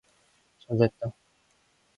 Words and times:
잘 0.59 0.77
됐다. 0.79 1.13